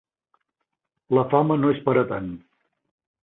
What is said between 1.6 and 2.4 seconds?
no és per a tant.